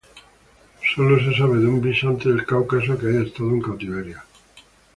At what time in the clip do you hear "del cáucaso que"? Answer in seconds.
2.29-3.05